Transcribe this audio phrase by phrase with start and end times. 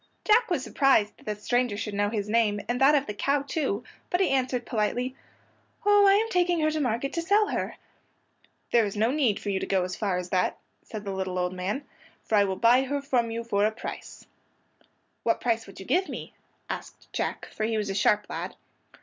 [0.25, 3.43] Jack was surprised that the stranger should know his name, and that of the cow,
[3.43, 5.15] too, but he answered politely,
[5.85, 7.75] "Oh, I am taking her to market to sell her."
[8.71, 11.37] "There is no need for you to go as far as that," said the little
[11.37, 11.85] old man,
[12.23, 14.25] "for I will buy her from you for a price."
[15.21, 16.33] "What price would you give me?"
[16.67, 18.55] asked Jack, for he was a sharp lad.